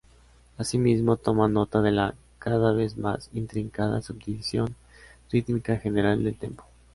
Asimismo, 0.57 1.15
toma 1.17 1.47
nota 1.47 1.83
de 1.83 1.91
la 1.91 2.15
cada 2.39 2.73
vez 2.73 2.97
más 2.97 3.29
intrincada 3.35 4.01
subdivisión 4.01 4.75
rítmica 5.31 5.77
general 5.77 6.23
del 6.23 6.39
"tempo". 6.39 6.65